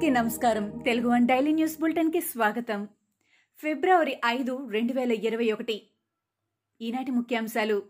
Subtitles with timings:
[0.00, 0.82] అందరికీ నమస్కారం.
[0.84, 2.88] Telugu one daily news బులెటిన్కి స్వాగతం.
[3.58, 5.82] ఫిబ్రవరి ఐదు రెండు వేల ఇరవై ఒకటి.
[6.80, 7.82] ఈనాటి ముఖ్యాంశాలు.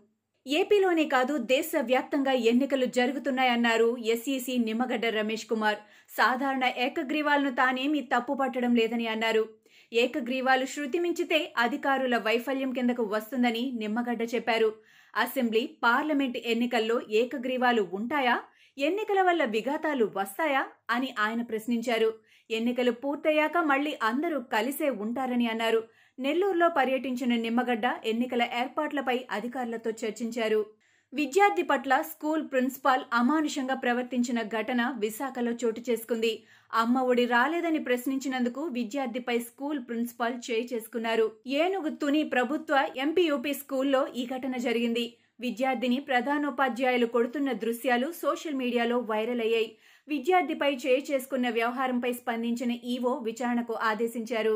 [0.47, 5.77] ఏపీలోనే కాదు దేశవ్యాప్తంగా ఎన్నికలు జరుగుతున్నాయన్నారు ఎస్ఈసి నిమ్మగడ్డ రమేష్ కుమార్.
[6.09, 9.49] సాధారణ ఏకగ్రీవాలను తానేమీ తప్పు పట్టడం లేదని అన్నారు.
[9.93, 14.73] ఏకగ్రీవాలు శృతి మించితే అధికారుల వైఫల్యం కిందకు వస్తుందని నిమ్మగడ్డ చెప్పారు.
[15.15, 18.41] అసెంబ్లీ పార్లమెంట్ ఎన్నికల్లో ఏకగ్రీవాలు ఉంటాయా?
[18.77, 22.13] ఎన్నికల వల్ల విఘాతాలు వస్తాయా అని ఆయన ప్రశ్నించారు.
[22.51, 25.83] ఎన్నికలు పూర్తయ్యాక మళ్ళీ అందరూ కలిసే ఉంటారని అన్నారు.
[26.19, 30.65] నెల్లూరులో పర్యటించిన నిమ్మగడ్డ ఎన్నికల ఏర్పాట్లపై అధికారులతో చర్చించారు.
[31.13, 36.43] విద్యార్థి పట్ల స్కూల్ ప్రిన్సిపాల్ అమానుషంగా ప్రవర్తించిన ఘటన విశాఖలో చోటు చేసుకుంది.
[36.73, 41.31] అమ్మ ఒడి రాలేదని ప్రశ్నించినందుకు విద్యార్థిపై స్కూల్ ప్రిన్సిపాల్ చేయి చేసుకున్నారు.
[41.47, 45.05] ఏనుగు తుని ప్రభుత్వ ఎంపీయూపీ స్కూల్లో ఈ ఘటన జరిగింది.
[45.41, 49.69] విద్యార్థిని ప్రధానోపాధ్యాయులు కొడుతున్న దృశ్యాలు సోషల్ మీడియాలో వైరల్ అయ్యాయి.
[50.07, 54.55] విద్యార్థిపై చేయి చేసుకున్న వ్యవహారంపై స్పందించిన ఈవో విచారణకు ఆదేశించారు.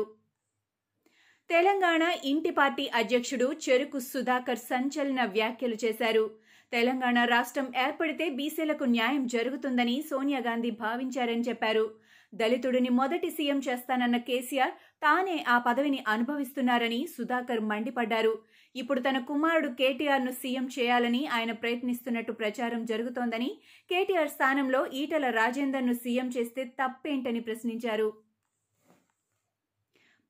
[1.50, 6.24] తెలంగాణ ఇంటి పార్టీ అధ్యక్షుడు చెరుకు సుధాకర్ సంచలన వ్యాఖ్యలు చేశారు.
[6.72, 11.84] తెలంగాణ రాష్ట్రం ఏర్పడితే బీసీలకు న్యాయం జరుగుతుందని సోనియా గాంధీ భావించారని చెప్పారు.
[12.34, 18.34] దళితుడిని మొదటి సీఎం చేస్తానన్న కేసీఆర్ తానే ఆ పదవిని అనుభవిస్తున్నారని సుధాకర్ మండిపడ్డారు.
[18.74, 23.50] ఇప్పుడు తన కుమారుడు కేటీఆర్ను సీఎం చేయాలని ఆయన ప్రయత్నిస్తున్నట్టు ప్రచారం జరుగుతోందని
[23.90, 28.08] కేటీఆర్ స్థానంలో ఈటల రాజేందర్ను సీఎం చేస్తే తప్పేంటని ప్రశ్నించారు.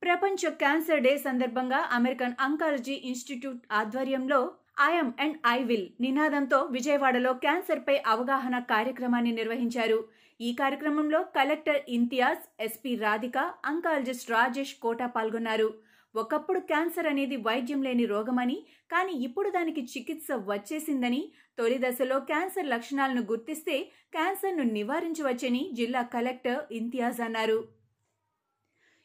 [0.01, 4.39] ప్రపంచ క్యాన్సర్ డే సందర్భంగా అమెరికన్ అంకాలజీ ఇన్స్టిట్యూట్ ఆధ్వర్యంలో
[4.87, 9.99] I am and I will నినాదంతో విజయవాడలో క్యాన్సర్పై అవగాహన కార్యక్రమాన్ని నిర్వహించారు.
[10.39, 15.69] ఈ కార్యక్రమంలో collector Imtiaz SP Radhika oncologist Rajesh Kota పాల్గొన్నారు.
[16.15, 18.57] ఒకప్పుడు క్యాన్సర్ అనేది వైద్యం లేని రోగమని
[18.93, 21.21] కానీ ఇప్పుడు దానికి చికిత్స వచ్చేసిందని
[21.57, 23.75] తొలి దశలో క్యాన్సర్ లక్షణాలను గుర్తిస్తే
[24.15, 27.59] క్యాన్సర్ను నివారించవచ్చని జిల్లా కలెక్టర్ ఇంతియాజ్ అన్నారు.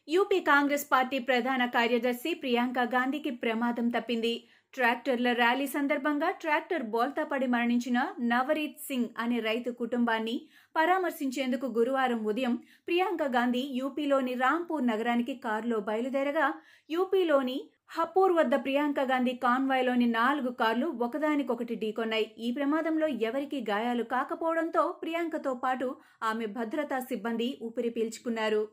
[0.07, 4.33] యూపీ కాంగ్రెస్ పార్టీ ప్రధాన కార్యదర్శి ప్రియాంక గాంధీకి ప్రమాదం తప్పింది.
[4.73, 10.35] ట్రాక్టర్ల ర్యాలీ సందర్భంగా ట్రాక్టర్ బోల్తా పడి మరణించిన నవరీత్ సింగ్ అనే రైతు కుటుంబాన్ని
[10.75, 12.53] పరామర్శించేందుకు గురువారం ఉదయం
[12.87, 16.47] ప్రియాంక గాంధీ యూపీలోని రాంపూర్ నగరానికి కారులో బయలుదేరగా
[16.89, 17.57] యూపీలోని
[17.89, 22.27] హపూర్ వద్ద ప్రియాంక గాంధీ కాన్వాయ్లోని నాలుగు కార్లు ఒకదానికొకటి ఢీకొన్నాయి.
[22.37, 25.89] ఈ ప్రమాదంలో ఎవరికీ గాయాలు కాకపోవడంతో ప్రియాంకతో పాటు
[26.23, 28.63] ఆమె భద్రతా సిబ్బంది ఊపిరి పీల్చుకున్నారు.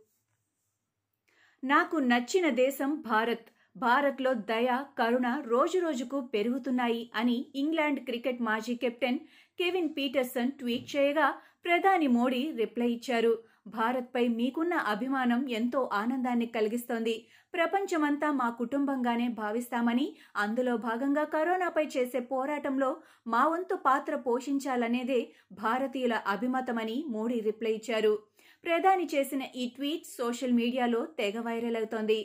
[1.62, 3.49] నాకు నచ్చిన దేశం భారత్.
[3.76, 9.19] భారత్లో దయ కరుణ రోజురోజుకు పెరుగుతున్నాయి అని ఇంగ్లాండ్ క్రికెట్ మాజీ కెప్టెన్
[9.58, 13.42] కెవిన్ పీటర్సన్ ట్వీట్ చేయగా ప్రధాని మోడీ రిప్లై ఇచ్చారు.
[13.66, 17.26] భారత్పై మీకున్న అభిమానం ఎంతో ఆనందాన్ని కలిగిస్తోంది.
[17.54, 27.04] ప్రపంచమంతా మా కుటుంబంగానే భావిస్తామని అందులో భాగంగా కరోనాపై చేసే పోరాటంలో మా వంతు పాత్ర పోషించాలనేదే భారతీయుల అభిమతమని
[27.08, 28.19] మోడీ రిప్లై ఇచ్చారు.
[28.64, 32.20] ప్రధాని చేసిన ఈ ట్వీట్ సోషల్ మీడియాలో తెగ వైరల్ అవుతోంది.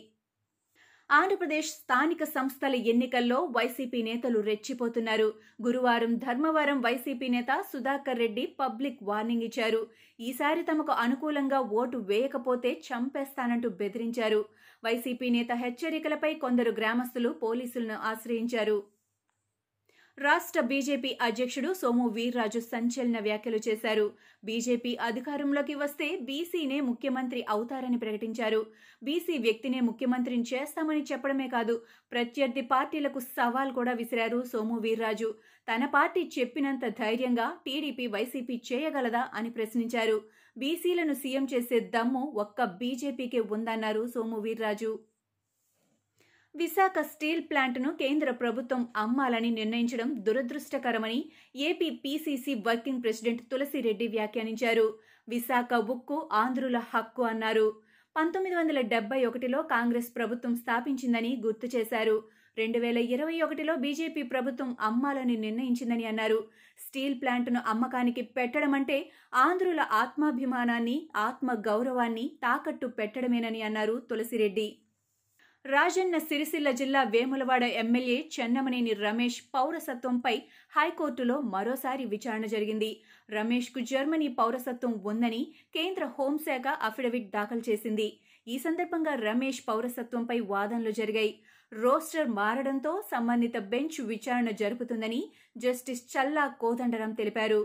[1.09, 5.27] ఆంధ్రప్రదేశ్ స్థానిక సంస్థల ఎన్నికల్లో వైసీపీ నేతలు రెచ్చిపోతున్నారు.
[5.65, 9.81] గురువారం ధర్మవరం వైసీపీ నేత సుధాకర్ రెడ్డి పబ్లిక్ వార్నింగ్ ఇచ్చారు.
[10.19, 14.41] ఈసారి తమకు అనుకూలంగా ఓటు వేయకపోతే చంపేస్తానంటూ బెదిరించారు.
[14.83, 18.77] వైసీపీ నేత హెచ్చరికలపై కొందరు గ్రామస్తులు పోలీసులను ఆశ్రయించారు.
[20.17, 24.05] రాష్ట్ర బీజేపీ అధ్యక్షుడు సోము వీర్రాజు సంచలన వ్యాఖ్యలు చేశారు.
[24.43, 28.61] బీజేపీ అధికారంలోకి వస్తే బీసీనే ముఖ్యమంత్రి అవుతారని ప్రకటించారు.
[29.01, 31.75] బీసీ వ్యక్తినే ముఖ్యమంత్రిని చేస్తామని చెప్పడమే కాదు
[32.11, 35.29] ప్రత్యర్థి పార్టీలకు సవాల్ కూడా విసిరారు సోము వీర్రాజు.
[35.67, 40.17] తన పార్టీ చెప్పినంత ధైర్యంగా టీడీపీ వైసీపీ చేయగలదా అని ప్రశ్నించారు.
[40.57, 44.93] బీసీలను సీఎం చేసే దమ్ము ఒక్క బీజేపీకే ఉందన్నారు సోము వీర్రాజు.
[46.55, 54.99] విశాఖ స్టీల్ ప్లాంట్ను కేంద్ర ప్రభుత్వం అమ్మాలని నిర్ణయించడం దురదృష్టకరమని AP PCC working president Tulasireddy వ్యాఖ్యానించారు.
[55.29, 57.67] విశాఖ ఉక్కు ఆంధ్రుల హక్కు అన్నారు.
[58.15, 62.15] పంతొమ్మిది వందల డెబ్బై ఒకటిలో కాంగ్రెస్ ప్రభుత్వం స్థాపించిందని గుర్తు చేశారు.
[62.57, 66.39] రెండు వేల ఇరవై ఒకటిలో బీజేపీ ప్రభుత్వం అమ్మాలని నిర్ణయించిందని అన్నారు.
[66.79, 74.67] స్టీల్ ప్లాంట్ను అమ్మకానికి పెట్టడం అంటే ఆంధ్రుల ఆత్మాభిమానాన్ని ఆత్మ గౌరవాన్ని తాకట్టు పెట్టడమేనని అన్నారు తులసిరెడ్డి.
[75.65, 80.33] రాజన్న సిరిసిల్ల జిల్లా వేములవాడ ఎమ్మెల్యే చెన్నమనేని రమేష్ పౌరసత్వంపై
[80.75, 82.89] హైకోర్టులో మరోసారి విచారణ జరిగింది.
[83.29, 85.41] రమేష్కు జర్మనీ పౌరసత్వం ఉందని
[85.75, 88.07] కేంద్ర హోంశాఖ అఫిడవిట్ దాఖలు చేసింది.
[88.47, 91.33] ఈ సందర్భంగా రమేష్ పౌరసత్వంపై వాదనలు జరిగాయి.
[91.71, 95.21] రోస్టర్ మారడంతో సంబంధిత బెంచ్ విచారణ జరుపుతుందని
[95.57, 97.61] జస్టిస్ చల్లా కోదండరాం తెలిపారు.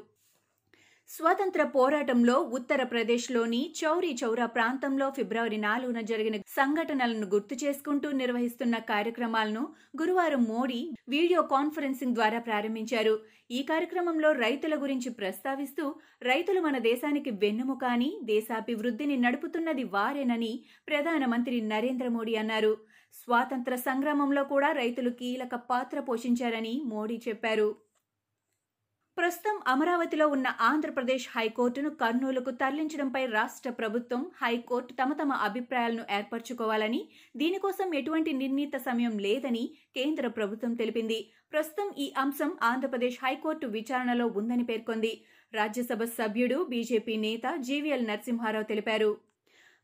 [1.11, 9.63] స్వాతంత్ర పోరాటంలో ఉత్తరప్రదేశ్లోని చౌరీ చౌరా ప్రాంతంలో ఫిబ్రవరి నాలుగున జరిగిన సంఘటనలను గుర్తు చేసుకుంటూ నిర్వహిస్తున్న కార్యక్రమాలను
[10.01, 10.79] గురువారం మోడీ
[11.09, 13.15] వీడియో కాన్ఫరెన్సింగ్ ద్వారా ప్రారంభించారు.
[13.51, 15.87] ఈ కార్యక్రమంలో రైతుల గురించి ప్రస్తావిస్తూ
[16.23, 20.53] రైతులు మన దేశానికి వెన్నుముక అని దేశాభివృద్ధిని నడుపుతున్నది వారేనని
[20.89, 22.73] ప్రధానమంత్రి నరేంద్ర మోడీ అన్నారు.
[23.15, 27.71] స్వాతంత్ర సంగ్రామంలో కూడా రైతులు కీలక పాత్ర పోషించారని మోడీ చెప్పారు.
[29.21, 37.01] ప్రస్తుతం అమరావతిలో ఉన్న ఆంధ్రప్రదేశ్ హైకోర్టును కర్నూలుకు తరలించడంపై రాష్ట్ర ప్రభుత్వం హైకోర్టు తమ తమ అభిప్రాయాలను ఏర్పరచుకోవాలని
[37.37, 39.65] దీనికోసం ఎటువంటి నిర్ణీత సమయం లేదని
[39.97, 41.19] కేంద్ర ప్రభుత్వం తెలిపింది.
[41.53, 45.13] ప్రస్తుతం ఈ అంశం ఆంధ్రప్రదేశ్ హైకోర్టు విచారణలో ఉందని పేర్కొంది.
[45.55, 49.13] రాజ్యసభ సభ్యుడు బీజేపీ నేత జీవీఎల్ నరసింహారావు తెలిపారు.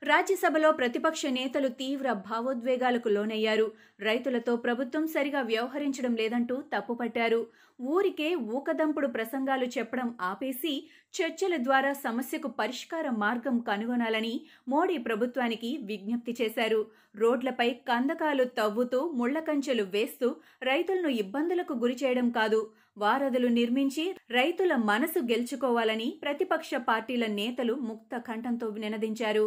[0.02, 3.64] రాజ్యసభలో ప్రతిపక్ష నేతలు తీవ్ర భావోద్వేగాలకు లోనయ్యారు.
[4.00, 7.40] రైతులతో ప్రభుత్వం సరిగా వ్యవహరించడం లేదంటూ తప్పుపట్టారు.
[7.80, 10.74] ఊరికే ఊకదంపుడు ప్రసంగాలు చెప్పడం ఆపేసి
[11.14, 14.34] చర్చల ద్వారా సమస్యకు పరిష్కార మార్గం కనుగొనాలని
[14.68, 16.80] మోడీ ప్రభుత్వానికి విజ్ఞప్తి చేశారు.
[17.16, 20.30] రోడ్లపై కందకాలు తవ్వుతూ ముళ్ళకంచెలు వేస్తూ
[20.62, 22.60] రైతులను ఇబ్బందులకు గురి చేయడం కాదు.
[22.98, 29.46] వారధులు నిర్మించి రైతుల మనసు గెలుచుకోవాలని ప్రతిపక్ష పార్టీల నేతలు ముక్త కంఠంతో నినదించారు